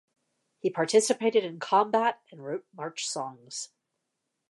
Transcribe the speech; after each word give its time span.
He 0.57 0.71
participated 0.71 1.43
in 1.43 1.59
combat 1.59 2.21
and 2.31 2.43
wrote 2.43 2.65
march 2.75 3.07
songs. 3.07 3.69